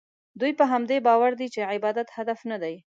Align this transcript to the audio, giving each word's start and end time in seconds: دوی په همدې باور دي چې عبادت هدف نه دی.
دوی 0.39 0.51
په 0.59 0.65
همدې 0.71 0.97
باور 1.07 1.31
دي 1.39 1.47
چې 1.53 1.67
عبادت 1.73 2.07
هدف 2.17 2.39
نه 2.51 2.57
دی. 2.63 2.75